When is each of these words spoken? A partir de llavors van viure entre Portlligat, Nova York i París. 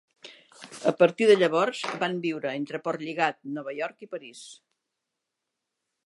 A 0.91 0.91
partir 1.01 1.25
de 1.31 1.33
llavors 1.41 1.81
van 2.03 2.15
viure 2.23 2.53
entre 2.61 2.81
Portlligat, 2.87 3.37
Nova 3.59 3.75
York 3.81 4.03
i 4.09 4.09
París. 4.15 4.41